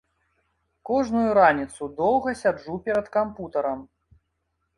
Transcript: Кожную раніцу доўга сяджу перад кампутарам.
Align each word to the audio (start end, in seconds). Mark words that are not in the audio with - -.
Кожную 0.89 1.25
раніцу 1.39 1.89
доўга 1.99 2.29
сяджу 2.41 2.79
перад 2.89 3.07
кампутарам. 3.19 3.79